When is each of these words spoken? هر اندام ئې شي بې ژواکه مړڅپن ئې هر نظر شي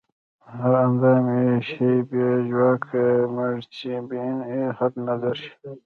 هر 0.55 0.73
اندام 0.85 1.25
ئې 1.37 1.49
شي 1.69 1.91
بې 2.09 2.27
ژواکه 2.47 3.03
مړڅپن 3.35 4.35
ئې 4.51 4.63
هر 4.77 4.91
نظر 5.07 5.35
شي 5.43 5.51